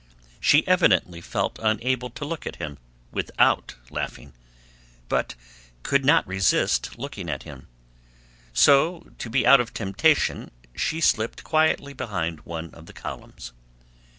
[0.39, 2.79] She evidently felt unable to look at him
[3.11, 4.33] without laughing,
[5.07, 5.35] but
[5.83, 7.67] could not resist looking at him:
[8.51, 13.53] so to be out of temptation she slipped quietly behind one of the columns.